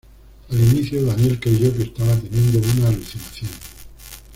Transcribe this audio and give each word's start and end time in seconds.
Al 0.49 0.57
inicio, 0.57 1.05
Daniel 1.05 1.39
creyó 1.39 1.71
que 1.77 1.83
estaba 1.83 2.15
teniendo 2.15 2.57
una 2.75 2.87
alucinación. 2.87 3.51